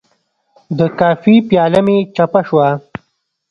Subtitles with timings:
[0.77, 2.67] د کافي پیاله مې چپه شوه.